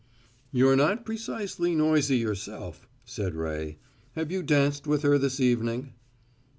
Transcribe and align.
"You're 0.51 0.75
not 0.75 1.05
precisely 1.05 1.75
noisy 1.75 2.17
yourself," 2.17 2.87
said 3.05 3.35
Ray. 3.35 3.77
"Have 4.15 4.31
you 4.31 4.41
danced 4.41 4.87
with 4.87 5.03
her 5.03 5.19
this 5.19 5.39
evening?" 5.39 5.93